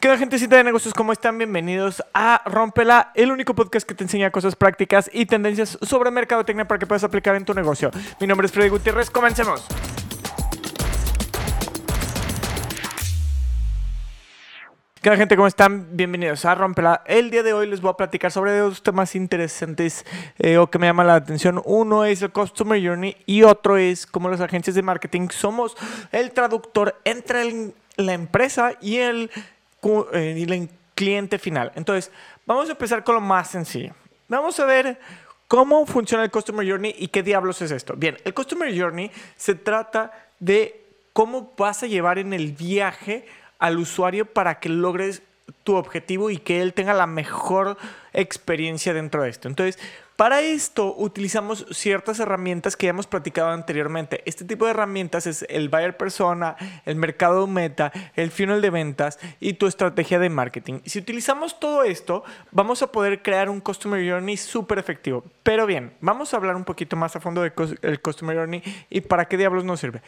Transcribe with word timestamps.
¿Qué 0.00 0.08
onda, 0.08 0.18
gentecita 0.18 0.56
de 0.56 0.64
negocios? 0.64 0.94
¿Cómo 0.94 1.12
están? 1.12 1.36
Bienvenidos 1.36 2.02
a 2.14 2.40
Rompela, 2.46 3.12
el 3.14 3.30
único 3.30 3.54
podcast 3.54 3.86
que 3.86 3.94
te 3.94 4.02
enseña 4.02 4.30
cosas 4.30 4.56
prácticas 4.56 5.10
y 5.12 5.26
tendencias 5.26 5.76
sobre 5.82 6.10
mercadotecnia 6.10 6.66
para 6.66 6.78
que 6.78 6.86
puedas 6.86 7.04
aplicar 7.04 7.36
en 7.36 7.44
tu 7.44 7.52
negocio. 7.52 7.90
Mi 8.18 8.26
nombre 8.26 8.46
es 8.46 8.52
Freddy 8.52 8.70
Gutiérrez, 8.70 9.10
comencemos. 9.10 9.62
¿Qué 15.02 15.10
onda, 15.10 15.18
gente? 15.18 15.36
¿Cómo 15.36 15.46
están? 15.46 15.94
Bienvenidos 15.94 16.46
a 16.46 16.54
Rompela. 16.54 17.02
El 17.04 17.30
día 17.30 17.42
de 17.42 17.52
hoy 17.52 17.66
les 17.66 17.82
voy 17.82 17.90
a 17.90 17.98
platicar 17.98 18.32
sobre 18.32 18.56
dos 18.56 18.82
temas 18.82 19.14
interesantes 19.14 20.06
eh, 20.38 20.56
o 20.56 20.70
que 20.70 20.78
me 20.78 20.86
llaman 20.86 21.08
la 21.08 21.16
atención. 21.16 21.60
Uno 21.66 22.06
es 22.06 22.22
el 22.22 22.32
Customer 22.32 22.82
Journey 22.82 23.18
y 23.26 23.42
otro 23.42 23.76
es 23.76 24.06
cómo 24.06 24.30
las 24.30 24.40
agencias 24.40 24.74
de 24.74 24.80
marketing 24.80 25.28
somos 25.28 25.76
el 26.10 26.32
traductor 26.32 26.98
entre 27.04 27.74
la 27.96 28.14
empresa 28.14 28.72
y 28.80 28.96
el 28.96 29.30
eh, 30.12 30.68
cliente 30.94 31.38
final. 31.38 31.72
Entonces, 31.74 32.12
vamos 32.46 32.68
a 32.68 32.72
empezar 32.72 33.04
con 33.04 33.14
lo 33.14 33.20
más 33.20 33.50
sencillo. 33.50 33.94
Vamos 34.28 34.60
a 34.60 34.64
ver 34.64 34.98
cómo 35.48 35.86
funciona 35.86 36.22
el 36.22 36.30
Customer 36.30 36.68
Journey 36.68 36.94
y 36.98 37.08
qué 37.08 37.22
diablos 37.22 37.60
es 37.62 37.70
esto. 37.70 37.94
Bien, 37.96 38.16
el 38.24 38.34
Customer 38.34 38.72
Journey 38.78 39.10
se 39.36 39.54
trata 39.54 40.12
de 40.38 40.84
cómo 41.12 41.52
vas 41.56 41.82
a 41.82 41.86
llevar 41.86 42.18
en 42.18 42.32
el 42.32 42.52
viaje 42.52 43.26
al 43.58 43.78
usuario 43.78 44.26
para 44.26 44.60
que 44.60 44.68
logres 44.68 45.22
tu 45.64 45.76
objetivo 45.76 46.30
y 46.30 46.38
que 46.38 46.62
él 46.62 46.74
tenga 46.74 46.94
la 46.94 47.06
mejor 47.06 47.76
experiencia 48.12 48.94
dentro 48.94 49.22
de 49.22 49.30
esto. 49.30 49.48
Entonces, 49.48 49.78
para 50.20 50.42
esto 50.42 50.94
utilizamos 50.98 51.64
ciertas 51.70 52.20
herramientas 52.20 52.76
que 52.76 52.84
ya 52.84 52.90
hemos 52.90 53.06
platicado 53.06 53.48
anteriormente. 53.48 54.22
Este 54.26 54.44
tipo 54.44 54.66
de 54.66 54.72
herramientas 54.72 55.26
es 55.26 55.46
el 55.48 55.70
buyer 55.70 55.96
persona, 55.96 56.56
el 56.84 56.96
mercado 56.96 57.46
meta, 57.46 57.90
el 58.16 58.30
funnel 58.30 58.60
de 58.60 58.68
ventas 58.68 59.18
y 59.40 59.54
tu 59.54 59.66
estrategia 59.66 60.18
de 60.18 60.28
marketing. 60.28 60.80
Si 60.84 60.98
utilizamos 60.98 61.58
todo 61.58 61.84
esto, 61.84 62.22
vamos 62.50 62.82
a 62.82 62.92
poder 62.92 63.22
crear 63.22 63.48
un 63.48 63.62
customer 63.62 64.06
journey 64.06 64.36
súper 64.36 64.78
efectivo. 64.78 65.24
Pero 65.42 65.64
bien, 65.64 65.94
vamos 66.02 66.34
a 66.34 66.36
hablar 66.36 66.54
un 66.54 66.64
poquito 66.64 66.96
más 66.96 67.16
a 67.16 67.20
fondo 67.20 67.40
del 67.40 68.00
customer 68.02 68.36
journey 68.36 68.62
y 68.90 69.00
para 69.00 69.24
qué 69.24 69.38
diablos 69.38 69.64
nos 69.64 69.80
sirve. 69.80 70.02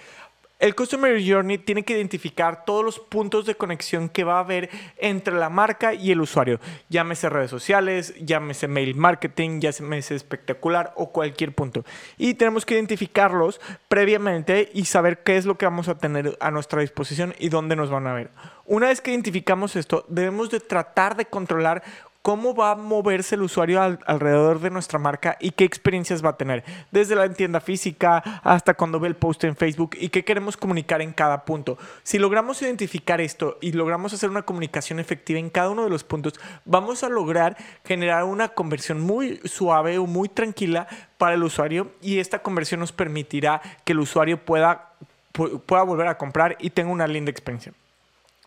El 0.62 0.76
Customer 0.76 1.20
Journey 1.20 1.58
tiene 1.58 1.82
que 1.82 1.96
identificar 1.96 2.64
todos 2.64 2.84
los 2.84 3.00
puntos 3.00 3.46
de 3.46 3.56
conexión 3.56 4.08
que 4.08 4.22
va 4.22 4.36
a 4.36 4.44
haber 4.44 4.70
entre 4.96 5.34
la 5.34 5.48
marca 5.48 5.92
y 5.92 6.12
el 6.12 6.20
usuario. 6.20 6.60
Llámese 6.88 7.28
redes 7.28 7.50
sociales, 7.50 8.14
llámese 8.24 8.68
mail 8.68 8.94
marketing, 8.94 9.58
llámese 9.58 10.14
espectacular 10.14 10.92
o 10.94 11.10
cualquier 11.10 11.52
punto. 11.52 11.84
Y 12.16 12.34
tenemos 12.34 12.64
que 12.64 12.74
identificarlos 12.74 13.60
previamente 13.88 14.70
y 14.72 14.84
saber 14.84 15.24
qué 15.24 15.36
es 15.36 15.46
lo 15.46 15.58
que 15.58 15.66
vamos 15.66 15.88
a 15.88 15.98
tener 15.98 16.38
a 16.38 16.52
nuestra 16.52 16.80
disposición 16.80 17.34
y 17.40 17.48
dónde 17.48 17.74
nos 17.74 17.90
van 17.90 18.06
a 18.06 18.14
ver. 18.14 18.30
Una 18.64 18.86
vez 18.86 19.00
que 19.00 19.10
identificamos 19.10 19.74
esto, 19.74 20.04
debemos 20.06 20.48
de 20.50 20.60
tratar 20.60 21.16
de 21.16 21.24
controlar 21.24 21.82
cómo 22.22 22.54
va 22.54 22.70
a 22.70 22.74
moverse 22.76 23.34
el 23.34 23.42
usuario 23.42 23.82
al- 23.82 23.98
alrededor 24.06 24.60
de 24.60 24.70
nuestra 24.70 24.98
marca 25.00 25.36
y 25.40 25.50
qué 25.50 25.64
experiencias 25.64 26.24
va 26.24 26.30
a 26.30 26.36
tener, 26.36 26.62
desde 26.92 27.16
la 27.16 27.28
tienda 27.32 27.60
física 27.60 28.18
hasta 28.44 28.74
cuando 28.74 29.00
ve 29.00 29.08
el 29.08 29.16
post 29.16 29.42
en 29.44 29.56
Facebook 29.56 29.96
y 29.98 30.08
qué 30.08 30.24
queremos 30.24 30.56
comunicar 30.56 31.02
en 31.02 31.12
cada 31.12 31.44
punto. 31.44 31.78
Si 32.04 32.18
logramos 32.18 32.62
identificar 32.62 33.20
esto 33.20 33.58
y 33.60 33.72
logramos 33.72 34.12
hacer 34.12 34.30
una 34.30 34.42
comunicación 34.42 35.00
efectiva 35.00 35.40
en 35.40 35.50
cada 35.50 35.70
uno 35.70 35.82
de 35.84 35.90
los 35.90 36.04
puntos, 36.04 36.34
vamos 36.64 37.02
a 37.02 37.08
lograr 37.08 37.56
generar 37.84 38.24
una 38.24 38.50
conversión 38.50 39.00
muy 39.00 39.40
suave 39.44 39.98
o 39.98 40.06
muy 40.06 40.28
tranquila 40.28 40.86
para 41.18 41.34
el 41.34 41.42
usuario 41.42 41.90
y 42.00 42.18
esta 42.20 42.40
conversión 42.40 42.80
nos 42.80 42.92
permitirá 42.92 43.60
que 43.84 43.92
el 43.94 43.98
usuario 44.00 44.44
pueda, 44.44 44.92
pu- 45.34 45.60
pueda 45.60 45.82
volver 45.82 46.06
a 46.06 46.18
comprar 46.18 46.56
y 46.60 46.70
tenga 46.70 46.92
una 46.92 47.06
linda 47.08 47.30
experiencia. 47.32 47.72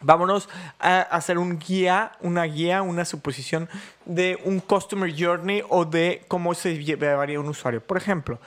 Vámonos 0.02 0.50
a 0.80 1.02
hacer 1.02 1.38
un 1.38 1.58
guía, 1.58 2.12
una 2.20 2.44
guía, 2.44 2.82
una 2.82 3.06
suposición 3.06 3.70
de 4.06 4.38
un 4.44 4.60
customer 4.60 5.14
journey 5.18 5.64
o 5.70 5.86
de 5.86 6.24
cómo 6.28 6.54
se 6.54 6.84
llevaría 6.84 7.40
un 7.40 7.48
usuario. 7.48 7.82
Por 7.82 7.98
ejemplo, 7.98 8.40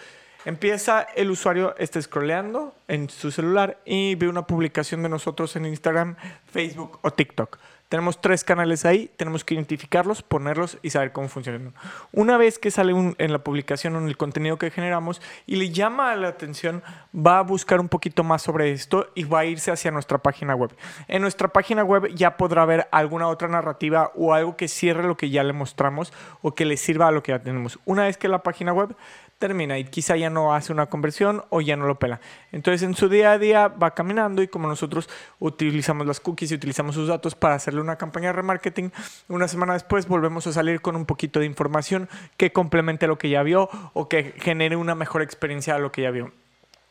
empieza 0.45 1.03
el 1.17 1.31
usuario, 1.31 1.75
está 1.79 2.01
scrolleando 2.03 2.75
en 2.87 3.09
su 3.09 3.31
celular 3.31 3.79
y 3.87 4.15
ve 4.15 4.29
una 4.29 4.47
publicación 4.47 5.03
de 5.03 5.09
nosotros 5.09 5.57
en 5.57 5.65
Instagram, 5.67 6.17
Facebook 6.53 6.99
o 7.03 7.11
TikTok. 7.11 7.59
Tenemos 7.89 8.21
tres 8.21 8.45
canales 8.45 8.85
ahí, 8.85 9.11
tenemos 9.17 9.45
que 9.45 9.55
identificarlos, 9.55 10.23
ponerlos 10.23 10.77
y 10.83 10.91
saber 10.91 11.13
cómo 11.13 11.29
funcionan. 11.29 11.73
Una 12.13 12.37
vez 12.37 12.59
que 12.59 12.71
sale 12.71 12.93
en 12.93 13.33
la 13.33 13.39
publicación 13.39 13.97
o 13.97 13.99
en 13.99 14.09
el 14.09 14.19
contenido 14.19 14.59
que 14.59 14.71
generamos 14.71 15.23
y 15.47 15.57
le 15.57 15.71
llama 15.71 16.15
la 16.17 16.29
atención, 16.29 16.83
va 17.15 17.39
a 17.39 17.43
buscar 17.43 17.81
un 17.81 17.89
poquito 17.89 18.25
más 18.25 18.43
sobre 18.43 18.73
esto 18.73 19.09
y 19.15 19.25
va 19.25 19.41
a 19.41 19.45
irse 19.47 19.71
hacia 19.71 19.91
nuestra 19.91 20.19
página 20.19 20.55
web. 20.55 20.77
En 21.07 21.23
nuestra 21.23 21.49
página 21.49 21.83
web 21.83 22.15
ya 22.15 22.37
podrá 22.37 22.67
ver 22.67 22.89
alguna 22.93 23.29
otra 23.29 23.49
narrativa 23.49 24.13
o 24.15 24.35
algo 24.35 24.57
que 24.57 24.69
cierre 24.69 25.05
lo 25.05 25.17
que 25.17 25.31
ya 25.31 25.43
le 25.43 25.55
mostramos 25.55 26.13
o 26.43 26.55
que 26.55 26.67
le 26.67 26.77
sirva 26.77 27.09
a 27.09 27.11
lo 27.11 27.23
que 27.23 27.33
ya 27.33 27.39
tenemos. 27.39 27.79
Una 27.87 28.05
vez 28.05 28.19
que 28.19 28.29
la 28.29 28.43
página 28.43 28.75
web 28.75 28.95
termina 29.39 29.79
y 29.79 29.85
quizá 29.85 30.17
ya 30.17 30.31
no 30.31 30.55
hace 30.55 30.73
una 30.73 30.87
conversión 30.87 31.45
o 31.51 31.61
ya 31.61 31.77
no 31.77 31.87
lo 31.87 31.99
pela. 31.99 32.21
Entonces 32.53 32.83
en 32.83 32.95
su 32.95 33.09
día 33.09 33.33
a 33.33 33.39
día 33.39 33.69
va 33.69 33.95
caminando 33.95 34.43
y 34.43 34.49
como 34.49 34.69
nosotros 34.69 35.09
utilizamos 35.39 36.07
las 36.07 36.21
cookies 36.21 36.51
y 36.53 36.55
utilizamos 36.55 36.95
sus 36.95 37.09
datos 37.09 37.35
para 37.35 37.55
hacerle 37.55 37.81
una 37.81 37.97
campaña 37.97 38.29
de 38.29 38.33
remarketing, 38.35 38.93
una 39.29 39.49
semana 39.49 39.75
después 39.75 40.09
volvemos 40.09 40.47
a 40.47 40.53
salir 40.53 40.81
con 40.81 40.97
un 40.97 41.07
poquito 41.07 41.41
de 41.41 41.47
información 41.47 42.09
que 42.37 42.53
complemente 42.53 43.07
lo 43.07 43.19
que 43.19 43.31
ya 43.31 43.43
vio 43.43 43.69
o 43.95 44.09
que 44.09 44.35
genere 44.39 44.77
una 44.77 44.95
mejor 44.95 45.23
experiencia 45.23 45.75
a 45.75 45.79
lo 45.79 45.93
que 45.93 46.03
ya 46.03 46.11
vio. 46.11 46.33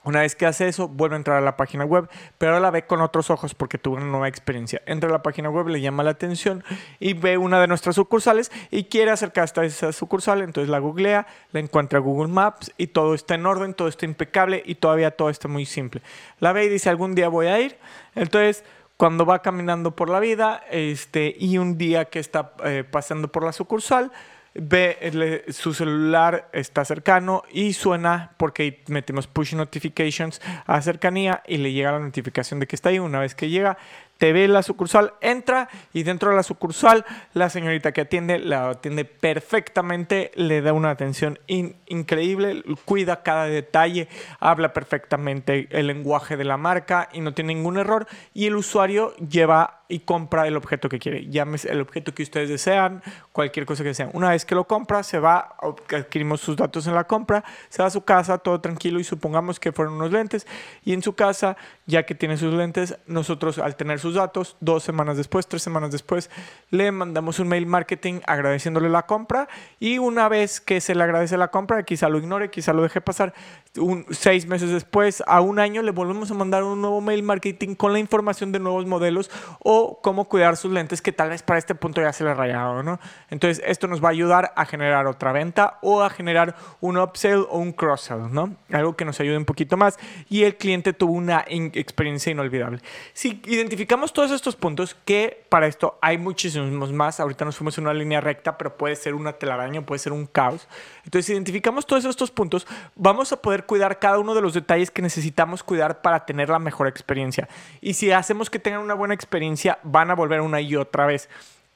Una 0.08 0.22
vez 0.22 0.38
que 0.38 0.46
hace 0.46 0.70
eso, 0.70 0.88
vuelve 0.88 1.16
a 1.16 1.18
entrar 1.18 1.36
a 1.36 1.42
la 1.42 1.58
página 1.58 1.84
web, 1.84 2.08
pero 2.38 2.62
la 2.62 2.72
ve 2.72 2.86
con 2.86 3.02
otros 3.02 3.30
ojos 3.30 3.54
porque 3.54 3.78
tuvo 3.78 3.98
una 3.98 4.06
nueva 4.06 4.30
experiencia. 4.30 4.82
Entra 4.86 5.10
a 5.10 5.12
la 5.12 5.22
página 5.22 5.50
web, 5.50 5.68
le 5.68 5.82
llama 5.82 6.02
la 6.02 6.12
atención 6.12 6.64
y 6.98 7.12
ve 7.12 7.38
una 7.38 7.60
de 7.60 7.68
nuestras 7.68 7.96
sucursales 7.96 8.50
y 8.72 8.86
quiere 8.86 9.12
acercarse 9.12 9.60
a 9.60 9.64
esa 9.66 9.92
sucursal, 9.92 10.44
entonces 10.44 10.70
la 10.70 10.80
googlea, 10.80 11.28
la 11.52 11.60
encuentra 11.60 12.00
en 12.00 12.06
Google 12.06 12.32
Maps 12.32 12.72
y 12.78 12.88
todo 12.88 13.16
está 13.16 13.36
en 13.36 13.46
orden, 13.46 13.74
todo 13.74 13.90
está 13.90 14.06
impecable 14.06 14.64
y 14.66 14.76
todavía 14.76 15.12
todo 15.12 15.30
está 15.30 15.50
muy 15.50 15.66
simple. 15.66 16.02
La 16.40 16.54
ve 16.54 16.64
y 16.64 16.70
dice, 16.70 16.90
algún 16.90 17.14
día 17.14 17.28
voy 17.28 17.48
a 17.48 17.60
ir. 17.60 17.78
Entonces, 18.16 18.64
cuando 18.96 19.26
va 19.26 19.42
caminando 19.42 19.94
por 19.94 20.10
la 20.10 20.22
vida 20.22 20.64
este, 20.72 21.36
y 21.38 21.58
un 21.58 21.78
día 21.78 22.06
que 22.06 22.20
está 22.20 22.54
eh, 22.64 22.86
pasando 22.90 23.28
por 23.28 23.44
la 23.44 23.52
sucursal, 23.52 24.14
ve 24.60 25.46
su 25.50 25.74
celular 25.74 26.50
está 26.54 26.84
cercano 26.86 27.44
y 27.52 27.74
suena 27.74 28.32
porque 28.38 28.84
metemos 28.88 29.28
push 29.28 29.54
notifications 29.56 30.42
a 30.66 30.82
cercanía 30.82 31.44
y 31.48 31.58
le 31.58 31.72
llega 31.74 31.92
la 31.92 32.00
notificación 32.00 32.60
de 32.60 32.68
que 32.68 32.76
está 32.76 32.90
ahí. 32.90 33.00
Una 33.00 33.20
vez 33.20 33.36
que 33.36 33.50
llega, 33.50 33.78
te 34.18 34.34
ve 34.34 34.48
la 34.48 34.64
sucursal, 34.64 35.14
entra 35.22 35.70
y 35.94 36.04
dentro 36.04 36.32
de 36.32 36.36
la 36.36 36.44
sucursal 36.44 37.06
la 37.34 37.50
señorita 37.50 37.92
que 37.92 38.02
atiende 38.02 38.40
la 38.40 38.70
atiende 38.72 39.06
perfectamente, 39.06 40.32
le 40.36 40.62
da 40.62 40.74
una 40.74 40.90
atención 40.90 41.40
in- 41.48 41.76
increíble, 41.86 42.64
cuida 42.86 43.22
cada 43.24 43.46
detalle, 43.46 44.08
habla 44.40 44.74
perfectamente 44.74 45.68
el 45.72 45.88
lenguaje 45.88 46.36
de 46.36 46.46
la 46.46 46.58
marca 46.58 47.10
y 47.14 47.22
no 47.22 47.34
tiene 47.34 47.54
ningún 47.54 47.78
error 47.78 48.08
y 48.34 48.48
el 48.48 48.56
usuario 48.56 49.16
lleva 49.18 49.77
y 49.90 50.00
compra 50.00 50.48
el 50.48 50.58
objeto 50.58 50.90
que 50.90 51.00
quiere. 51.00 51.28
Llámese 51.28 51.72
el 51.72 51.82
objeto 51.82 52.14
que 52.14 52.24
ustedes 52.24 52.50
desean, 52.50 53.02
cualquier 53.32 53.66
cosa 53.66 53.84
que 53.84 53.90
desean. 53.90 54.10
Una 54.14 54.30
vez 54.30 54.46
que 54.46 54.56
lo 54.56 54.66
compra, 54.66 55.04
se 55.04 55.20
va, 55.20 55.56
adquirimos 55.96 56.42
sus 56.42 56.56
datos 56.56 56.88
en 56.88 56.96
la 56.96 57.06
compra, 57.06 57.44
se 57.70 57.82
va 57.82 57.88
a 57.88 57.92
su 57.92 58.02
casa 58.02 58.38
todo 58.38 58.60
tranquilo 58.62 59.00
y 59.00 59.04
supongamos 59.04 59.60
que 59.60 59.72
fueron 59.72 59.96
unos 59.96 60.12
lentes 60.12 60.48
y 60.84 60.94
en 60.94 61.02
su 61.02 61.14
casa, 61.14 61.58
ya 61.86 62.04
que 62.04 62.16
tiene 62.16 62.38
sus 62.38 62.54
lentes, 62.54 62.98
nosotros 63.08 63.60
al 63.60 63.76
tener 63.76 64.00
sus 64.00 64.16
datos, 64.16 64.58
dos 64.60 64.84
semanas 64.84 65.18
después, 65.18 65.48
tres 65.48 65.62
semanas 65.62 65.92
después, 65.92 66.30
le 66.70 66.92
mandamos 66.92 67.40
un 67.40 67.48
mail 67.48 67.66
marketing 67.66 68.20
agradeciéndole 68.26 68.90
la 68.90 69.06
compra 69.06 69.48
y 69.80 69.98
una 69.98 70.28
vez 70.28 70.60
que 70.60 70.82
se 70.82 70.96
le 70.96 71.04
agradece 71.04 71.38
la 71.38 71.50
compra, 71.50 71.84
quizá 71.84 72.10
lo 72.10 72.18
ignore, 72.18 72.50
quizá 72.50 72.74
lo 72.74 72.84
deje 72.84 73.02
pasar, 73.02 73.34
un, 73.78 74.06
seis 74.10 74.48
meses 74.48 74.72
después, 74.72 75.24
a 75.28 75.42
un 75.42 75.60
año, 75.60 75.82
le 75.82 75.92
volvemos 75.92 76.32
a 76.32 76.34
mandar 76.34 76.64
un 76.64 76.82
nuevo 76.82 77.02
mail 77.02 77.24
marketing 77.24 77.76
con 77.76 77.94
la 77.94 78.00
información 78.00 78.52
de 78.52 78.60
nuevos 78.60 78.86
modelos 78.86 79.30
o 79.60 79.77
cómo 80.02 80.26
cuidar 80.26 80.58
sus 80.58 80.72
lentes 80.72 81.02
que 81.02 81.12
tal 81.12 81.30
vez 81.30 81.44
para 81.44 81.60
este 81.60 81.76
punto 81.76 82.02
ya 82.02 82.14
se 82.14 82.24
le 82.24 82.34
rayaron, 82.34 82.86
¿no? 82.86 83.00
Entonces, 83.30 83.64
esto 83.66 83.88
nos 83.88 84.04
va 84.04 84.10
a 84.10 84.12
ayudar 84.12 84.54
a 84.56 84.66
generar 84.66 85.08
otra 85.08 85.32
venta 85.32 85.80
o 85.82 86.02
a 86.02 86.10
generar 86.10 86.56
un 86.80 86.98
upsell 86.98 87.46
o 87.50 87.60
un 87.60 87.74
cross-sell, 87.74 88.32
¿no? 88.32 88.56
Algo 88.72 88.96
que 88.96 89.06
nos 89.06 89.20
ayude 89.20 89.38
un 89.38 89.46
poquito 89.46 89.78
más 89.78 89.98
y 90.30 90.44
el 90.44 90.58
cliente 90.58 90.94
tuvo 90.94 91.14
una 91.14 91.44
experiencia 91.48 92.32
inolvidable. 92.32 92.80
Si 93.14 93.42
identificamos 93.46 94.14
todos 94.14 94.32
estos 94.32 94.56
puntos, 94.56 94.96
que 95.06 95.46
para 95.50 95.68
esto 95.68 95.98
hay 96.02 96.18
muchísimos 96.18 96.92
más, 96.94 97.20
ahorita 97.20 97.46
nos 97.46 97.58
fuimos 97.58 97.78
en 97.78 97.86
una 97.86 97.94
línea 97.94 98.22
recta, 98.22 98.58
pero 98.58 98.78
puede 98.78 98.96
ser 98.96 99.14
una 99.14 99.34
telaraña, 99.34 99.82
puede 99.82 100.00
ser 100.00 100.14
un 100.14 100.26
caos. 100.26 100.68
Entonces, 101.04 101.26
si 101.26 101.34
identificamos 101.34 101.86
todos 101.86 102.06
estos 102.06 102.32
puntos, 102.32 102.68
vamos 102.96 103.32
a 103.32 103.42
poder 103.42 103.66
cuidar 103.66 104.00
cada 104.00 104.20
uno 104.20 104.36
de 104.36 104.42
los 104.42 104.54
detalles 104.54 104.92
que 104.92 105.02
necesitamos 105.02 105.64
cuidar 105.64 106.02
para 106.02 106.26
tener 106.26 106.50
la 106.50 106.60
mejor 106.60 106.88
experiencia. 106.88 107.48
Y 107.82 107.94
si 107.94 108.12
hacemos 108.12 108.50
que 108.50 108.60
tengan 108.60 108.82
una 108.82 108.94
buena 108.94 109.14
experiencia, 109.14 109.67
van 109.84 110.12
a 110.12 110.16
volver 110.16 110.42
una 110.42 110.62
y 110.62 110.76
otra 110.76 111.06
vez. 111.06 111.30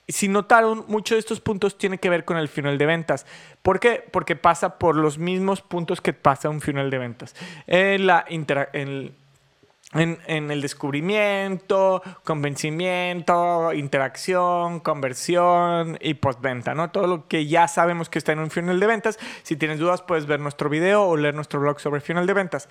Si 0.08 0.28
notaron, 0.28 0.84
muchos 0.88 1.16
de 1.16 1.20
estos 1.20 1.40
puntos 1.40 1.78
tiene 1.78 1.98
que 1.98 2.10
ver 2.10 2.26
con 2.26 2.38
el 2.38 2.50
funnel 2.50 2.78
de 2.78 2.86
ventas. 2.86 3.26
¿Por 3.62 3.80
qué? 3.80 4.04
Porque 4.12 4.36
pasa 4.36 4.78
por 4.78 4.96
los 4.96 5.18
mismos 5.18 5.62
puntos 5.62 6.02
que 6.02 6.12
pasa 6.12 6.50
un 6.50 6.60
funnel 6.60 6.90
de 6.90 6.98
ventas. 6.98 7.36
En 7.68 8.08
la 8.08 8.26
intera- 8.30 8.70
en 8.74 9.16
en, 9.94 10.52
el 10.52 10.62
descubrimiento, 10.62 12.02
convencimiento, 12.24 13.74
interacción, 13.74 14.80
conversión 14.80 15.98
y 16.00 16.14
postventa, 16.14 16.74
¿no? 16.74 16.92
Todo 16.92 17.08
lo 17.08 17.28
que 17.28 17.46
ya 17.48 17.68
sabemos 17.68 18.10
que 18.10 18.20
está 18.20 18.32
en 18.32 18.40
un 18.40 18.50
funnel 18.50 18.80
de 18.80 18.88
ventas. 18.88 19.20
Si 19.44 19.56
tienes 19.56 19.80
dudas, 19.80 20.02
puedes 20.02 20.26
ver 20.26 20.40
nuestro 20.40 20.70
video 20.70 21.04
o 21.04 21.18
leer 21.18 21.36
nuestro 21.36 21.60
blog 21.60 21.80
sobre 21.80 22.02
funnel 22.02 22.26
de 22.26 22.34
ventas. 22.34 22.70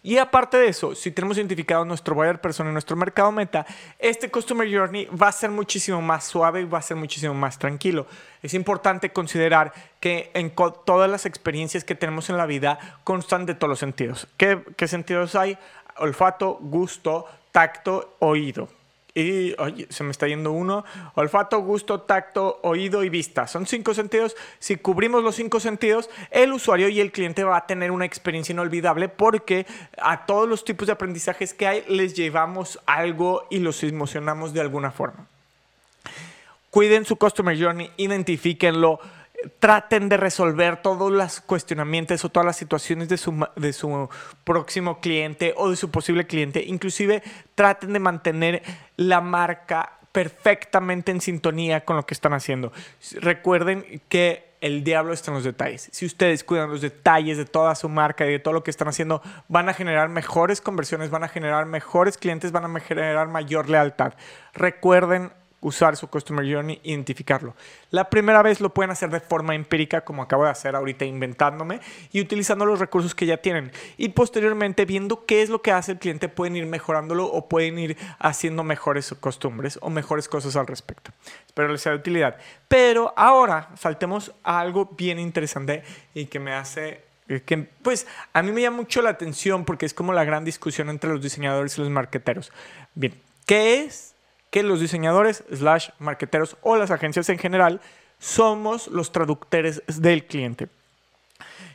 Y 0.00 0.18
aparte 0.18 0.56
de 0.58 0.68
eso, 0.68 0.94
si 0.94 1.10
tenemos 1.10 1.38
identificado 1.38 1.84
nuestro 1.84 2.14
buyer 2.14 2.40
persona 2.40 2.70
y 2.70 2.72
nuestro 2.72 2.96
mercado 2.96 3.32
meta, 3.32 3.66
este 3.98 4.30
Customer 4.30 4.68
Journey 4.72 5.06
va 5.06 5.28
a 5.28 5.32
ser 5.32 5.50
muchísimo 5.50 6.00
más 6.00 6.24
suave 6.24 6.60
y 6.60 6.64
va 6.64 6.78
a 6.78 6.82
ser 6.82 6.96
muchísimo 6.96 7.34
más 7.34 7.58
tranquilo. 7.58 8.06
Es 8.40 8.54
importante 8.54 9.10
considerar 9.10 9.72
que 9.98 10.30
en 10.34 10.54
todas 10.54 11.10
las 11.10 11.26
experiencias 11.26 11.82
que 11.82 11.96
tenemos 11.96 12.30
en 12.30 12.36
la 12.36 12.46
vida 12.46 12.78
constan 13.02 13.44
de 13.44 13.54
todos 13.54 13.70
los 13.70 13.78
sentidos. 13.80 14.28
¿Qué, 14.36 14.62
qué 14.76 14.86
sentidos 14.86 15.34
hay? 15.34 15.58
Olfato, 15.98 16.58
gusto, 16.60 17.26
tacto, 17.52 18.16
oído. 18.18 18.68
Y 19.14 19.54
se 19.88 20.04
me 20.04 20.12
está 20.12 20.28
yendo 20.28 20.52
uno. 20.52 20.84
Olfato, 21.14 21.58
gusto, 21.60 22.02
tacto, 22.02 22.60
oído 22.62 23.02
y 23.02 23.08
vista. 23.08 23.48
Son 23.48 23.66
cinco 23.66 23.92
sentidos. 23.92 24.36
Si 24.60 24.76
cubrimos 24.76 25.24
los 25.24 25.34
cinco 25.34 25.58
sentidos, 25.58 26.08
el 26.30 26.52
usuario 26.52 26.88
y 26.88 27.00
el 27.00 27.10
cliente 27.10 27.42
va 27.42 27.56
a 27.56 27.66
tener 27.66 27.90
una 27.90 28.04
experiencia 28.04 28.52
inolvidable 28.52 29.08
porque 29.08 29.66
a 30.00 30.24
todos 30.24 30.48
los 30.48 30.64
tipos 30.64 30.86
de 30.86 30.92
aprendizajes 30.92 31.52
que 31.52 31.66
hay 31.66 31.84
les 31.88 32.14
llevamos 32.14 32.78
algo 32.86 33.46
y 33.50 33.58
los 33.58 33.82
emocionamos 33.82 34.52
de 34.52 34.60
alguna 34.60 34.92
forma. 34.92 35.26
Cuiden 36.70 37.04
su 37.04 37.16
Customer 37.16 37.60
Journey, 37.60 37.90
identifíquenlo 37.96 39.00
traten 39.58 40.08
de 40.08 40.16
resolver 40.16 40.82
todos 40.82 41.12
los 41.12 41.40
cuestionamientos 41.40 42.24
o 42.24 42.28
todas 42.28 42.46
las 42.46 42.56
situaciones 42.56 43.08
de 43.08 43.16
su, 43.16 43.46
de 43.56 43.72
su 43.72 44.08
próximo 44.44 45.00
cliente 45.00 45.54
o 45.56 45.70
de 45.70 45.76
su 45.76 45.90
posible 45.90 46.26
cliente. 46.26 46.64
Inclusive 46.64 47.22
traten 47.54 47.92
de 47.92 48.00
mantener 48.00 48.62
la 48.96 49.20
marca 49.20 49.98
perfectamente 50.12 51.12
en 51.12 51.20
sintonía 51.20 51.84
con 51.84 51.96
lo 51.96 52.06
que 52.06 52.14
están 52.14 52.32
haciendo. 52.32 52.72
Recuerden 53.20 54.02
que 54.08 54.48
el 54.60 54.82
diablo 54.82 55.12
está 55.12 55.30
en 55.30 55.36
los 55.36 55.44
detalles. 55.44 55.88
Si 55.92 56.04
ustedes 56.04 56.42
cuidan 56.42 56.70
los 56.70 56.80
detalles 56.80 57.36
de 57.38 57.44
toda 57.44 57.74
su 57.74 57.88
marca 57.88 58.26
y 58.26 58.32
de 58.32 58.38
todo 58.38 58.54
lo 58.54 58.64
que 58.64 58.72
están 58.72 58.88
haciendo, 58.88 59.22
van 59.46 59.68
a 59.68 59.74
generar 59.74 60.08
mejores 60.08 60.60
conversiones, 60.60 61.10
van 61.10 61.22
a 61.24 61.28
generar 61.28 61.66
mejores 61.66 62.18
clientes, 62.18 62.50
van 62.50 62.64
a 62.64 62.80
generar 62.80 63.28
mayor 63.28 63.70
lealtad. 63.70 64.14
Recuerden 64.54 65.32
usar 65.60 65.96
su 65.96 66.08
Customer 66.08 66.44
Journey, 66.44 66.80
identificarlo. 66.84 67.54
La 67.90 68.10
primera 68.10 68.42
vez 68.42 68.60
lo 68.60 68.72
pueden 68.72 68.90
hacer 68.90 69.10
de 69.10 69.20
forma 69.20 69.54
empírica, 69.54 70.02
como 70.02 70.22
acabo 70.22 70.44
de 70.44 70.50
hacer 70.50 70.76
ahorita 70.76 71.04
inventándome, 71.04 71.80
y 72.12 72.20
utilizando 72.20 72.64
los 72.64 72.78
recursos 72.78 73.14
que 73.14 73.26
ya 73.26 73.38
tienen. 73.38 73.72
Y 73.96 74.10
posteriormente, 74.10 74.84
viendo 74.84 75.24
qué 75.26 75.42
es 75.42 75.50
lo 75.50 75.62
que 75.62 75.72
hace 75.72 75.92
el 75.92 75.98
cliente, 75.98 76.28
pueden 76.28 76.56
ir 76.56 76.66
mejorándolo 76.66 77.26
o 77.26 77.48
pueden 77.48 77.78
ir 77.78 77.96
haciendo 78.18 78.64
mejores 78.64 79.14
costumbres 79.20 79.78
o 79.82 79.90
mejores 79.90 80.28
cosas 80.28 80.56
al 80.56 80.66
respecto. 80.66 81.10
Espero 81.46 81.68
les 81.68 81.80
sea 81.80 81.92
de 81.92 81.98
utilidad. 81.98 82.36
Pero 82.68 83.12
ahora 83.16 83.70
saltemos 83.76 84.32
a 84.44 84.60
algo 84.60 84.90
bien 84.96 85.18
interesante 85.18 85.82
y 86.14 86.26
que 86.26 86.38
me 86.38 86.52
hace 86.52 87.02
eh, 87.28 87.42
que 87.44 87.58
pues 87.58 88.06
a 88.32 88.42
mí 88.42 88.52
me 88.52 88.62
llama 88.62 88.78
mucho 88.78 89.02
la 89.02 89.10
atención 89.10 89.64
porque 89.64 89.86
es 89.86 89.94
como 89.94 90.12
la 90.12 90.24
gran 90.24 90.44
discusión 90.44 90.88
entre 90.88 91.10
los 91.10 91.22
diseñadores 91.22 91.76
y 91.76 91.80
los 91.80 91.90
marqueteros. 91.90 92.52
Bien, 92.94 93.20
¿qué 93.46 93.84
es 93.84 94.14
que 94.50 94.62
los 94.62 94.80
diseñadores, 94.80 95.44
slash 95.52 95.90
marqueteros 95.98 96.56
o 96.62 96.76
las 96.76 96.90
agencias 96.90 97.28
en 97.28 97.38
general 97.38 97.80
somos 98.18 98.88
los 98.88 99.12
traductores 99.12 99.82
del 99.86 100.26
cliente. 100.26 100.68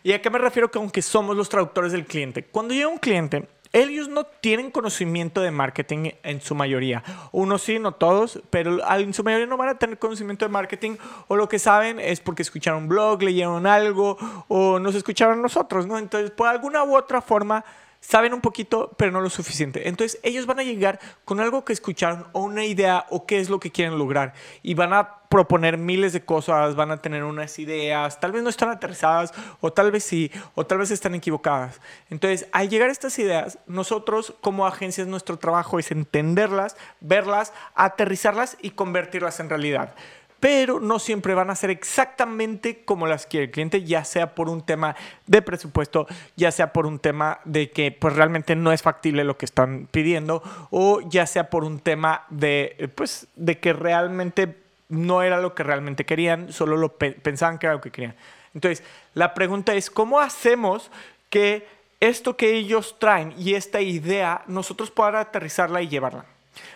¿Y 0.04 0.12
a 0.12 0.22
qué 0.22 0.30
me 0.30 0.40
refiero 0.40 0.70
que 0.70 0.78
aunque 0.78 1.02
somos 1.02 1.38
los 1.38 1.50
traductores 1.50 1.92
del 1.92 2.06
cliente? 2.06 2.44
Cuando 2.44 2.74
llega 2.74 2.90
un 2.90 2.98
cliente, 2.98 3.48
ellos 3.72 4.08
no 4.08 4.26
tienen 4.26 4.70
conocimiento 4.70 5.42
de 5.42 5.50
marketing 5.50 6.12
en 6.22 6.42
su 6.42 6.54
mayoría. 6.54 7.04
Unos 7.32 7.64
sí, 7.64 7.80
no 7.80 7.94
todos, 7.94 8.40
pero 8.52 8.80
en 8.88 9.14
su 9.14 9.24
mayoría 9.24 9.48
no 9.48 9.58
van 9.58 9.70
a 9.70 9.80
tener 9.80 9.98
conocimiento 9.98 10.46
de 10.46 10.50
marketing 10.50 10.98
o 11.28 11.36
lo 11.36 11.50
que 11.50 11.58
saben 11.58 12.00
es 12.00 12.20
porque 12.20 12.44
escucharon 12.44 12.84
un 12.84 12.90
blog, 12.90 13.24
leyeron 13.24 13.66
algo 13.66 14.18
o 14.48 14.78
nos 14.78 14.94
escucharon 14.94 15.42
nosotros, 15.42 15.88
¿no? 15.88 15.98
Entonces, 15.98 16.30
por 16.30 16.50
alguna 16.50 16.84
u 16.84 16.96
otra 16.96 17.20
forma, 17.22 17.66
saben 18.04 18.34
un 18.34 18.42
poquito, 18.42 18.92
pero 18.98 19.12
no 19.12 19.22
lo 19.22 19.30
suficiente. 19.30 19.88
Entonces 19.88 20.20
ellos 20.24 20.46
van 20.46 20.60
a 20.60 20.64
llegar 20.64 21.00
con 21.24 21.40
algo 21.40 21.64
que 21.64 21.74
escucharon 21.74 22.28
o 22.34 22.42
una 22.42 22.66
idea 22.66 23.06
o 23.10 23.26
qué 23.26 23.40
es 23.40 23.50
lo 23.50 23.60
que 23.60 23.72
quieren 23.72 23.98
lograr 23.98 24.34
y 24.62 24.74
van 24.74 24.94
a 24.94 25.22
proponer 25.30 25.78
miles 25.78 26.14
de 26.14 26.24
cosas, 26.24 26.76
van 26.76 26.92
a 26.92 27.02
tener 27.02 27.24
unas 27.24 27.58
ideas, 27.58 28.20
tal 28.20 28.34
vez 28.34 28.44
no 28.44 28.50
están 28.50 28.70
aterrizadas 28.70 29.34
o 29.62 29.74
tal 29.74 29.90
vez 29.90 30.04
sí, 30.04 30.30
o 30.54 30.66
tal 30.66 30.78
vez 30.78 30.92
están 30.92 31.16
equivocadas. 31.16 31.82
Entonces, 32.10 32.48
al 32.52 32.70
llegar 32.70 32.90
a 32.90 32.92
estas 32.92 33.18
ideas, 33.18 33.58
nosotros 33.66 34.36
como 34.42 34.68
agencias 34.68 35.08
nuestro 35.08 35.40
trabajo 35.40 35.80
es 35.80 35.90
entenderlas, 35.90 36.76
verlas, 37.00 37.52
aterrizarlas 37.74 38.58
y 38.62 38.72
convertirlas 38.72 39.40
en 39.40 39.50
realidad 39.50 39.96
pero 40.44 40.82
no 40.82 41.00
siempre 41.00 41.36
van 41.36 41.50
a 41.50 41.56
ser 41.56 41.70
exactamente 41.70 42.84
como 42.84 43.08
las 43.08 43.28
quiere 43.28 43.46
el 43.46 43.52
cliente, 43.52 43.86
ya 43.86 44.04
sea 44.04 44.36
por 44.36 44.50
un 44.50 44.62
tema 44.62 44.94
de 45.26 45.42
presupuesto, 45.42 46.06
ya 46.36 46.52
sea 46.52 46.74
por 46.74 46.86
un 46.86 47.00
tema 47.00 47.40
de 47.46 47.72
que 47.72 47.94
pues 47.94 48.14
realmente 48.14 48.54
no 48.54 48.74
es 48.74 48.82
factible 48.82 49.24
lo 49.24 49.38
que 49.38 49.46
están 49.46 49.88
pidiendo 49.90 50.44
o 50.70 51.00
ya 51.00 51.28
sea 51.28 51.50
por 51.50 51.64
un 51.64 51.80
tema 51.80 52.26
de 52.30 52.92
pues 52.94 53.28
de 53.38 53.58
que 53.60 53.72
realmente 53.72 54.58
no 54.90 55.22
era 55.22 55.40
lo 55.40 55.56
que 55.56 55.64
realmente 55.64 56.06
querían, 56.06 56.52
solo 56.52 56.76
lo 56.76 56.98
pensaban 56.98 57.58
que 57.58 57.68
era 57.68 57.76
lo 57.76 57.82
que 57.82 57.92
querían. 57.92 58.18
Entonces, 58.54 58.84
la 59.14 59.34
pregunta 59.34 59.74
es 59.76 59.90
¿cómo 59.90 60.20
hacemos 60.20 60.92
que 61.30 61.66
esto 62.02 62.36
que 62.36 62.54
ellos 62.54 62.98
traen 63.00 63.34
y 63.38 63.54
esta 63.54 63.80
idea 63.80 64.44
nosotros 64.48 64.92
podamos 64.92 65.22
aterrizarla 65.22 65.82
y 65.82 65.88
llevarla? 65.88 66.26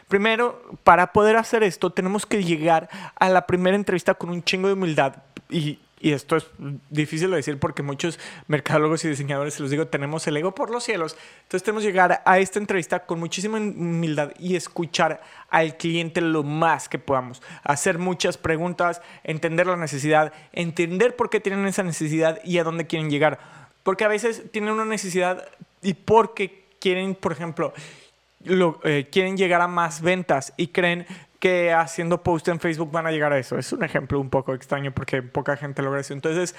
Primero, 0.08 0.62
para 0.84 1.12
poder 1.14 1.36
hacer 1.36 1.64
esto, 1.64 1.92
tenemos 1.92 2.26
que 2.26 2.44
llegar 2.44 2.90
a 3.16 3.30
la 3.30 3.46
primera 3.46 3.76
entrevista 3.76 4.14
con 4.14 4.30
un 4.30 4.44
chingo 4.44 4.68
de 4.68 4.74
humildad. 4.74 5.18
Y, 5.50 5.80
esto 6.00 6.36
es 6.36 6.46
difícil 6.92 7.32
de 7.32 7.38
decir 7.38 7.60
porque 7.60 7.82
muchos 7.82 8.20
mercadólogos 8.48 9.04
y 9.04 9.10
diseñadores, 9.10 9.56
se 9.56 9.64
los 9.64 9.72
digo, 9.72 9.88
tenemos 9.88 10.28
el 10.28 10.38
ego 10.38 10.54
por 10.54 10.70
los 10.70 10.84
cielos. 10.84 11.18
Entonces 11.42 11.64
tenemos 11.64 11.82
que 11.82 11.90
llegar 11.90 12.22
a 12.24 12.38
esta 12.38 12.60
entrevista 12.60 13.08
con 13.08 13.20
muchísima 13.20 13.58
humildad 13.58 14.32
y 14.38 14.56
escuchar 14.56 15.22
al 15.50 15.76
cliente 15.76 16.22
lo 16.22 16.44
más 16.44 16.88
que 16.88 17.00
podamos. 17.00 17.42
Hacer 17.64 17.98
muchas 17.98 18.38
preguntas, 18.38 19.02
entender 19.24 19.66
la 19.66 19.76
necesidad, 19.76 20.34
entender 20.54 21.16
por 21.16 21.32
qué 21.32 21.40
tienen 21.40 21.66
esa 21.66 21.82
necesidad 21.82 22.40
y 22.44 22.60
a 22.60 22.64
dónde 22.64 22.86
quieren 22.86 23.10
llegar. 23.10 23.40
Porque 23.82 24.06
a 24.06 24.08
veces 24.08 24.44
tienen 24.52 24.74
una 24.74 24.86
necesidad 24.86 25.50
y 25.82 25.96
porque 25.96 26.68
quieren, 26.80 27.16
por 27.16 27.32
ejemplo, 27.32 27.74
eh, 28.84 29.08
quieren 29.12 29.38
llegar 29.38 29.62
a 29.62 29.68
más 29.68 30.02
ventas 30.02 30.54
y 30.58 30.68
creen 30.68 31.06
que 31.40 31.72
haciendo 31.72 32.24
post 32.24 32.48
en 32.48 32.60
Facebook 32.60 32.92
van 32.92 33.08
a 33.08 33.12
llegar 33.12 33.32
a 33.34 33.38
eso. 33.38 33.58
Es 33.58 33.72
un 33.72 33.84
ejemplo 33.84 34.20
un 34.20 34.30
poco 34.30 34.54
extraño 34.54 34.92
porque 34.92 35.22
poca 35.22 35.56
gente 35.58 35.82
logra 35.82 36.02
eso. 36.02 36.14
Entonces, 36.14 36.56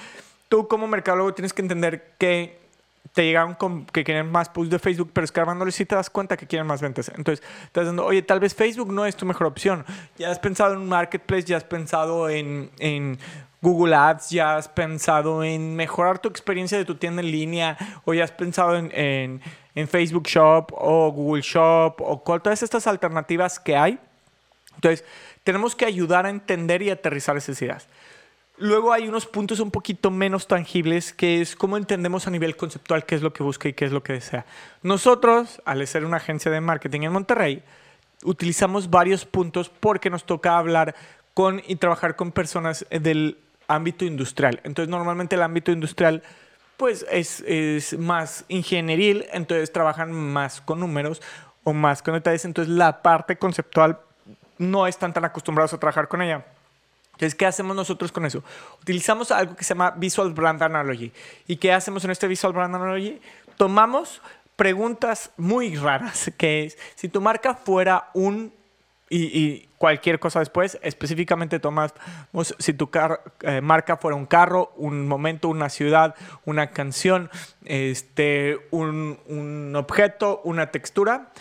tú 0.49 0.69
como 0.69 0.87
mercadólogo 0.87 1.35
tienes 1.35 1.53
que 1.53 1.63
entender 1.63 2.15
que 2.19 2.68
te 3.13 3.25
llegaron 3.25 3.55
con 3.55 3.87
que 3.87 4.05
quieren 4.05 4.31
más 4.31 4.49
posts 4.49 4.71
de 4.71 4.79
Facebook, 4.79 5.11
pero 5.13 5.25
escarbándoles 5.25 5.75
sí 5.75 5.85
te 5.85 5.95
das 5.95 6.11
cuenta 6.11 6.37
que 6.37 6.47
quieren 6.47 6.67
más 6.67 6.81
ventas. 6.81 7.11
Entonces, 7.15 7.45
estás 7.65 7.85
diciendo, 7.85 8.05
oye, 8.05 8.23
tal 8.23 8.41
vez 8.41 8.55
Facebook 8.55 8.93
no 8.93 9.07
es 9.07 9.17
tu 9.17 9.27
mejor 9.27 9.47
opción. 9.47 9.85
Ya 10.19 10.31
has 10.31 10.39
pensado 10.39 10.75
en 10.75 10.81
un 10.81 10.89
marketplace, 10.89 11.45
ya 11.45 11.57
has 11.57 11.65
pensado 11.65 12.29
en, 12.29 12.71
en 12.79 13.19
Google 13.61 13.95
Ads, 13.95 14.31
ya 14.31 14.57
has 14.57 14.69
pensado 14.69 15.43
en 15.43 15.75
mejorar 15.75 16.19
tu 16.19 16.29
experiencia 16.29 16.79
de 16.79 16.85
tu 16.85 16.95
tienda 16.95 17.23
en 17.23 17.31
línea 17.31 17.77
o 18.05 18.15
ya 18.15 18.25
has 18.25 18.33
pensado 18.33 18.77
en, 18.77 18.91
en, 18.95 19.41
en 19.75 19.89
Facebook 19.89 20.29
Shop 20.29 20.73
o 20.73 21.11
Google 21.11 21.43
Shop 21.43 22.01
o 22.01 22.23
con 22.23 22.41
todas 22.41 22.63
estas 22.63 22.87
alternativas 22.87 23.59
que 23.59 23.77
hay. 23.77 23.99
Entonces, 24.77 25.05
tenemos 25.43 25.75
que 25.75 25.85
ayudar 25.87 26.27
a 26.27 26.31
entender 26.31 26.83
y 26.83 26.91
aterrizar 26.91 27.37
esas 27.37 27.61
ideas. 27.61 27.89
Luego 28.61 28.93
hay 28.93 29.07
unos 29.07 29.27
puntos 29.27 29.61
un 29.61 29.71
poquito 29.71 30.11
menos 30.11 30.49
tangibles, 30.49 31.13
que 31.13 31.41
es 31.41 31.55
cómo 31.55 31.77
entendemos 31.77 32.27
a 32.27 32.31
nivel 32.31 32.57
conceptual 32.57 33.07
qué 33.07 33.15
es 33.15 33.23
lo 33.23 33.33
que 33.33 33.45
busca 33.45 33.69
y 33.69 33.73
qué 33.73 33.85
es 33.85 33.93
lo 33.93 34.03
que 34.03 34.15
desea. 34.15 34.47
Nosotros, 34.83 35.63
al 35.65 35.87
ser 35.87 36.05
una 36.05 36.17
agencia 36.17 36.51
de 36.51 36.61
marketing 36.61 37.03
en 37.03 37.13
Monterrey, 37.13 37.63
utilizamos 38.25 38.91
varios 38.91 39.25
puntos 39.25 39.69
porque 39.69 40.11
nos 40.11 40.25
toca 40.25 40.59
hablar 40.59 40.97
con 41.35 41.63
y 41.69 41.77
trabajar 41.77 42.17
con 42.17 42.33
personas 42.33 42.85
del 42.91 43.39
ámbito 43.69 44.05
industrial. 44.05 44.61
Entonces, 44.65 44.91
normalmente 44.91 45.37
el 45.37 45.43
ámbito 45.43 45.71
industrial 45.71 46.23
pues 46.77 47.05
es, 47.11 47.41
es 47.47 47.99
más 47.99 48.45
ingenieril, 48.49 49.27
entonces 49.33 49.73
trabajan 49.73 50.13
más 50.13 50.61
con 50.61 50.81
números 50.81 51.21
o 51.65 51.73
más 51.73 52.03
con 52.03 52.15
detalles, 52.15 52.45
entonces 52.45 52.73
la 52.73 53.03
parte 53.03 53.37
conceptual 53.37 53.99
no 54.59 54.87
están 54.87 55.13
tan 55.13 55.25
acostumbrados 55.25 55.73
a 55.75 55.79
trabajar 55.79 56.09
con 56.09 56.23
ella. 56.23 56.45
Entonces, 57.19 57.35
¿qué 57.35 57.47
hacemos 57.47 57.75
nosotros 57.75 58.13
con 58.13 58.25
eso? 58.27 58.45
Utilizamos 58.81 59.33
algo 59.33 59.57
que 59.57 59.65
se 59.65 59.71
llama 59.71 59.91
Visual 59.91 60.33
Brand 60.33 60.63
Analogy. 60.63 61.11
¿Y 61.49 61.57
qué 61.57 61.73
hacemos 61.73 62.05
en 62.05 62.13
este 62.13 62.29
Visual 62.29 62.53
Brand 62.53 62.77
Analogy? 62.77 63.21
Tomamos 63.57 64.23
preguntas 64.55 65.33
muy 65.37 65.75
raras, 65.75 66.31
que 66.39 66.67
es, 66.67 66.79
si 66.95 67.09
tu 67.09 67.21
marca 67.21 67.55
fuera 67.55 68.11
un 68.15 68.53
y, 69.11 69.67
cualquier 69.79 70.21
cosa 70.21 70.39
después. 70.39 70.79
Específicamente 70.81 71.59
tomamos 71.59 71.93
si 72.61 72.73
tu 72.73 72.89
eh, 73.43 73.61
marca 73.63 73.97
fuera 73.97 74.17
un 74.17 74.27
carro, 74.27 74.73
un 74.77 75.09
momento, 75.09 75.49
una 75.49 75.71
ciudad, 75.71 76.15
una 76.45 76.71
canción, 76.71 77.31
este, 77.65 78.59
un, 78.71 79.19
un 79.27 79.75
objeto, 79.75 80.41
una 80.45 80.71
textura 80.71 81.33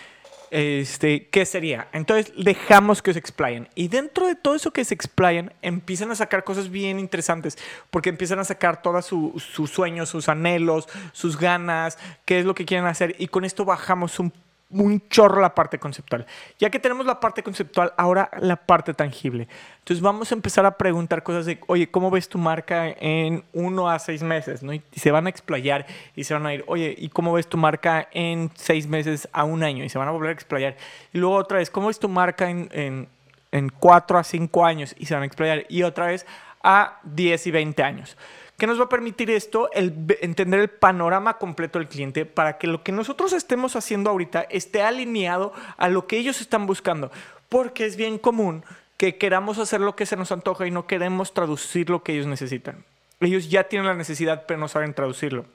este, 0.52 1.28
¿qué 1.28 1.46
sería? 1.46 1.88
Entonces 1.94 2.34
dejamos 2.38 3.02
que 3.02 3.14
se 3.14 3.20
explayen. 3.20 3.68
Y 3.76 3.88
dentro 3.88 4.28
de 4.28 4.36
todo 4.36 4.56
eso 4.56 4.72
que 4.72 4.86
se 4.86 4.94
explayan, 4.94 5.54
empiezan 5.62 6.12
a 6.12 6.16
sacar 6.16 6.44
cosas 6.44 6.70
bien 6.70 7.00
interesantes, 7.00 7.58
porque 7.90 8.10
empiezan 8.10 8.40
a 8.40 8.44
sacar 8.44 8.82
todos 8.82 9.06
sus 9.06 9.70
sueños, 9.70 10.10
sus 10.10 10.30
anhelos, 10.30 10.88
sus 11.12 11.38
ganas, 11.38 11.98
qué 12.26 12.40
es 12.40 12.46
lo 12.46 12.56
que 12.56 12.66
quieren 12.66 12.86
hacer. 12.86 13.16
Y 13.20 13.28
con 13.28 13.46
esto 13.46 13.66
bajamos 13.66 14.20
un 14.20 14.32
un 14.70 15.08
chorro 15.08 15.40
la 15.40 15.56
parte 15.56 15.80
conceptual. 15.80 16.26
Ya 16.60 16.70
que 16.70 16.80
tenemos 16.80 17.06
la 17.06 17.20
parte 17.20 17.42
conceptual, 17.42 17.94
ahora 17.98 18.30
la 18.40 18.58
parte 18.58 18.94
tangible. 18.94 19.48
Entonces 19.80 20.02
vamos 20.02 20.32
a 20.32 20.36
empezar 20.36 20.66
a 20.66 20.78
preguntar 20.78 21.24
cosas 21.24 21.46
de, 21.46 21.60
oye, 21.68 21.90
¿cómo 21.90 22.12
ves 22.12 22.28
tu 22.28 22.38
marca 22.38 22.90
en 22.90 23.44
uno 23.54 23.90
a 23.90 23.98
seis 24.00 24.22
meses? 24.24 24.64
¿no? 24.64 24.74
Y 24.74 24.82
se 24.96 25.12
van 25.12 25.28
a 25.28 25.30
explayar 25.30 25.86
y 26.16 26.26
se 26.26 26.34
van 26.34 26.46
a 26.46 26.54
ir, 26.54 26.66
oye, 26.68 26.94
¿y 26.98 27.10
cómo 27.10 27.34
ves 27.34 27.48
tu 27.48 27.58
marca 27.58 28.10
en 28.12 28.52
seis 28.56 28.88
meses 28.88 29.30
a 29.32 29.46
un 29.46 29.64
año? 29.64 29.86
Y 29.86 29.90
se 29.90 29.98
van 29.98 30.10
a 30.10 30.12
volver 30.12 30.30
a 30.30 30.34
explayar. 30.34 30.76
Y 31.14 31.18
luego 31.20 31.36
otra 31.36 31.60
vez, 31.60 31.70
¿cómo 31.70 31.88
ves 31.88 32.00
tu 32.00 32.10
marca 32.10 32.50
en, 32.50 32.70
en, 32.74 33.08
en 33.52 33.70
cuatro 33.70 34.18
a 34.18 34.24
cinco 34.24 34.66
años? 34.66 34.94
Y 34.98 35.06
se 35.06 35.14
van 35.14 35.24
a 35.24 35.28
explayar. 35.28 35.66
Y 35.70 35.84
otra 35.84 36.08
vez 36.08 36.26
a 36.62 37.00
diez 37.04 37.48
y 37.48 37.52
veinte 37.52 37.84
años. 37.84 38.18
¿Qué 38.58 38.66
nos 38.66 38.80
va 38.80 38.86
a 38.86 38.90
permitir 38.90 39.30
esto? 39.30 39.70
El 39.72 39.94
entender 40.22 40.60
el 40.60 40.70
panorama 40.70 41.38
completo 41.38 41.78
del 41.78 41.88
cliente 41.88 42.26
para 42.26 42.58
que 42.58 42.66
lo 42.66 42.82
que 42.82 42.92
nosotros 42.92 43.34
estemos 43.34 43.76
haciendo 43.76 44.10
ahorita 44.10 44.42
esté 44.50 44.82
alineado 44.82 45.54
a 45.78 45.90
lo 45.90 46.08
que 46.08 46.18
ellos 46.18 46.42
están 46.42 46.66
buscando. 46.66 47.12
Porque 47.50 47.86
es 47.86 47.96
bien 47.98 48.18
común 48.18 48.64
que 48.98 49.18
queramos 49.18 49.60
hacer 49.60 49.80
lo 49.80 49.96
que 49.96 50.08
se 50.08 50.16
nos 50.16 50.32
antoja 50.32 50.66
y 50.66 50.72
no 50.72 50.88
queremos 50.88 51.36
traducir 51.36 51.92
lo 51.92 52.02
que 52.02 52.14
ellos 52.14 52.26
necesitan. 52.26 52.84
Ellos 53.20 53.48
ya 53.50 53.66
tienen 53.66 53.88
la 53.88 53.94
necesidad, 53.94 54.46
pero 54.48 54.60
no 54.60 54.68
saben 54.68 54.96
traducirlo. 54.96 55.46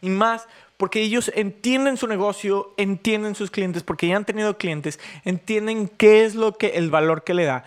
Y 0.00 0.08
más 0.08 0.48
porque 0.78 1.02
ellos 1.02 1.30
entienden 1.34 1.98
su 1.98 2.06
negocio, 2.06 2.72
entienden 2.78 3.34
sus 3.34 3.50
clientes, 3.50 3.82
porque 3.82 4.08
ya 4.08 4.16
han 4.16 4.24
tenido 4.24 4.56
clientes, 4.56 4.98
entienden 5.24 5.88
qué 5.88 6.24
es 6.24 6.34
lo 6.34 6.56
que 6.56 6.68
el 6.68 6.90
valor 6.90 7.22
que 7.22 7.34
le 7.34 7.44
da. 7.44 7.64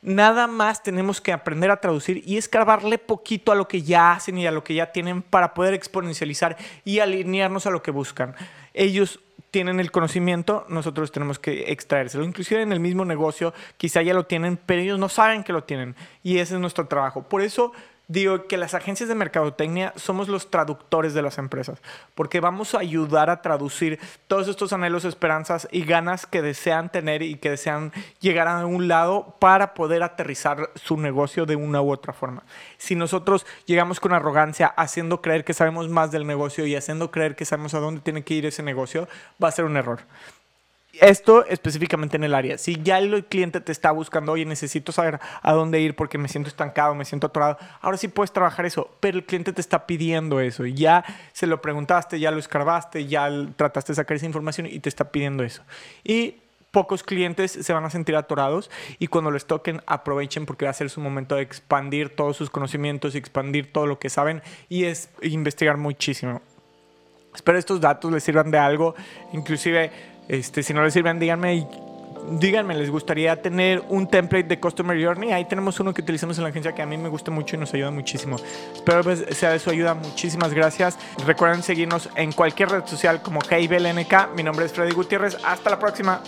Nada 0.00 0.46
más 0.46 0.82
tenemos 0.82 1.20
que 1.20 1.32
aprender 1.32 1.70
a 1.70 1.80
traducir 1.80 2.22
y 2.24 2.36
escarbarle 2.36 2.98
poquito 2.98 3.50
a 3.50 3.56
lo 3.56 3.66
que 3.66 3.82
ya 3.82 4.12
hacen 4.12 4.38
y 4.38 4.46
a 4.46 4.52
lo 4.52 4.62
que 4.62 4.74
ya 4.74 4.92
tienen 4.92 5.22
para 5.22 5.54
poder 5.54 5.74
exponencializar 5.74 6.56
y 6.84 7.00
alinearnos 7.00 7.66
a 7.66 7.70
lo 7.70 7.82
que 7.82 7.90
buscan. 7.90 8.36
Ellos 8.74 9.20
tienen 9.50 9.80
el 9.80 9.90
conocimiento, 9.90 10.66
nosotros 10.68 11.10
tenemos 11.10 11.38
que 11.38 11.72
extraérselo. 11.72 12.22
Inclusive 12.22 12.62
en 12.62 12.72
el 12.72 12.80
mismo 12.80 13.04
negocio, 13.04 13.52
quizá 13.76 14.02
ya 14.02 14.14
lo 14.14 14.26
tienen, 14.26 14.56
pero 14.56 14.82
ellos 14.82 14.98
no 14.98 15.08
saben 15.08 15.42
que 15.42 15.52
lo 15.52 15.64
tienen. 15.64 15.96
Y 16.22 16.38
ese 16.38 16.54
es 16.54 16.60
nuestro 16.60 16.86
trabajo. 16.86 17.22
Por 17.22 17.42
eso 17.42 17.72
digo 18.08 18.46
que 18.46 18.56
las 18.56 18.74
agencias 18.74 19.08
de 19.08 19.14
mercadotecnia 19.14 19.92
somos 19.96 20.28
los 20.28 20.50
traductores 20.50 21.14
de 21.14 21.22
las 21.22 21.38
empresas, 21.38 21.80
porque 22.14 22.40
vamos 22.40 22.74
a 22.74 22.80
ayudar 22.80 23.28
a 23.30 23.42
traducir 23.42 24.00
todos 24.26 24.48
estos 24.48 24.72
anhelos, 24.72 25.04
esperanzas 25.04 25.68
y 25.70 25.84
ganas 25.84 26.26
que 26.26 26.42
desean 26.42 26.90
tener 26.90 27.22
y 27.22 27.36
que 27.36 27.50
desean 27.50 27.92
llegar 28.20 28.48
a 28.48 28.64
un 28.66 28.88
lado 28.88 29.36
para 29.38 29.74
poder 29.74 30.02
aterrizar 30.02 30.70
su 30.74 30.96
negocio 30.96 31.44
de 31.44 31.56
una 31.56 31.82
u 31.82 31.92
otra 31.92 32.14
forma. 32.14 32.42
Si 32.78 32.94
nosotros 32.94 33.46
llegamos 33.66 34.00
con 34.00 34.12
arrogancia 34.12 34.66
haciendo 34.66 35.20
creer 35.20 35.44
que 35.44 35.54
sabemos 35.54 35.88
más 35.88 36.10
del 36.10 36.26
negocio 36.26 36.66
y 36.66 36.74
haciendo 36.74 37.10
creer 37.10 37.36
que 37.36 37.44
sabemos 37.44 37.74
a 37.74 37.80
dónde 37.80 38.00
tiene 38.00 38.22
que 38.22 38.34
ir 38.34 38.46
ese 38.46 38.62
negocio, 38.62 39.06
va 39.42 39.48
a 39.48 39.52
ser 39.52 39.66
un 39.66 39.76
error 39.76 40.00
esto 41.00 41.44
específicamente 41.46 42.16
en 42.16 42.24
el 42.24 42.34
área. 42.34 42.58
Si 42.58 42.80
ya 42.82 42.98
el 42.98 43.24
cliente 43.24 43.60
te 43.60 43.72
está 43.72 43.90
buscando, 43.90 44.32
oye, 44.32 44.44
necesito 44.44 44.92
saber 44.92 45.20
a 45.42 45.52
dónde 45.52 45.80
ir 45.80 45.96
porque 45.96 46.18
me 46.18 46.28
siento 46.28 46.48
estancado, 46.48 46.94
me 46.94 47.04
siento 47.04 47.28
atorado, 47.28 47.58
ahora 47.80 47.96
sí 47.96 48.08
puedes 48.08 48.32
trabajar 48.32 48.66
eso, 48.66 48.90
pero 49.00 49.18
el 49.18 49.24
cliente 49.24 49.52
te 49.52 49.60
está 49.60 49.86
pidiendo 49.86 50.40
eso 50.40 50.66
y 50.66 50.74
ya 50.74 51.04
se 51.32 51.46
lo 51.46 51.60
preguntaste, 51.60 52.20
ya 52.20 52.30
lo 52.30 52.38
escarbaste, 52.38 53.06
ya 53.06 53.28
trataste 53.56 53.92
de 53.92 53.96
sacar 53.96 54.16
esa 54.16 54.26
información 54.26 54.66
y 54.66 54.78
te 54.80 54.88
está 54.88 55.10
pidiendo 55.10 55.42
eso. 55.42 55.62
Y 56.04 56.36
pocos 56.70 57.02
clientes 57.02 57.52
se 57.52 57.72
van 57.72 57.84
a 57.84 57.90
sentir 57.90 58.14
atorados 58.16 58.70
y 58.98 59.06
cuando 59.06 59.30
les 59.30 59.46
toquen 59.46 59.82
aprovechen 59.86 60.46
porque 60.46 60.66
va 60.66 60.70
a 60.70 60.74
ser 60.74 60.90
su 60.90 61.00
momento 61.00 61.34
de 61.34 61.42
expandir 61.42 62.14
todos 62.14 62.36
sus 62.36 62.50
conocimientos 62.50 63.14
expandir 63.14 63.72
todo 63.72 63.86
lo 63.86 63.98
que 63.98 64.10
saben 64.10 64.42
y 64.68 64.84
es 64.84 65.10
investigar 65.22 65.76
muchísimo. 65.76 66.42
Espero 67.34 67.58
estos 67.58 67.80
datos 67.80 68.12
les 68.12 68.22
sirvan 68.22 68.50
de 68.50 68.58
algo, 68.58 68.94
inclusive 69.32 69.90
este, 70.28 70.62
si 70.62 70.74
no 70.74 70.82
les 70.82 70.92
sirven, 70.92 71.18
díganme 71.18 71.66
díganme, 72.30 72.74
¿les 72.74 72.90
gustaría 72.90 73.40
tener 73.40 73.82
un 73.88 74.06
template 74.06 74.46
de 74.46 74.60
Customer 74.60 75.02
Journey? 75.02 75.32
Ahí 75.32 75.44
tenemos 75.46 75.80
uno 75.80 75.94
que 75.94 76.02
utilizamos 76.02 76.36
en 76.38 76.44
la 76.44 76.50
agencia 76.50 76.74
que 76.74 76.82
a 76.82 76.86
mí 76.86 76.96
me 76.96 77.08
gusta 77.08 77.30
mucho 77.30 77.56
y 77.56 77.58
nos 77.58 77.72
ayuda 77.74 77.90
muchísimo. 77.90 78.36
Espero 78.74 79.02
pues 79.02 79.24
sea 79.30 79.50
de 79.50 79.58
su 79.58 79.70
ayuda. 79.70 79.94
Muchísimas 79.94 80.52
gracias. 80.52 80.98
Recuerden 81.26 81.62
seguirnos 81.62 82.08
en 82.14 82.32
cualquier 82.32 82.70
red 82.70 82.86
social 82.86 83.22
como 83.22 83.40
KIBLNK. 83.40 84.34
Mi 84.34 84.42
nombre 84.42 84.66
es 84.66 84.72
Freddy 84.72 84.92
Gutiérrez. 84.92 85.36
Hasta 85.44 85.70
la 85.70 85.78
próxima. 85.78 86.22